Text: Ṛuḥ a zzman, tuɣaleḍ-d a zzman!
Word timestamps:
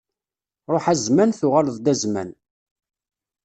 Ṛuḥ 0.73 0.85
a 0.93 0.95
zzman, 1.01 1.31
tuɣaleḍ-d 1.39 1.87
a 1.93 1.95
zzman! 2.01 2.29